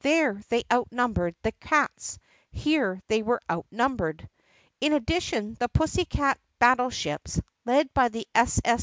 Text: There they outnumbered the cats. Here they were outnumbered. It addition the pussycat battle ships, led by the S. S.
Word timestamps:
There 0.00 0.40
they 0.48 0.64
outnumbered 0.72 1.36
the 1.42 1.52
cats. 1.52 2.18
Here 2.50 3.02
they 3.08 3.22
were 3.22 3.42
outnumbered. 3.50 4.26
It 4.80 4.90
addition 4.90 5.58
the 5.60 5.68
pussycat 5.68 6.40
battle 6.58 6.88
ships, 6.88 7.38
led 7.66 7.92
by 7.92 8.08
the 8.08 8.26
S. 8.34 8.58
S. 8.64 8.70